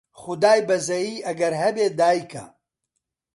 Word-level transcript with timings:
خودای 0.21 0.59
بەزەیی 0.67 1.23
ئەگەر 1.27 1.53
هەبێ 1.61 1.85
دایکە 1.99 2.43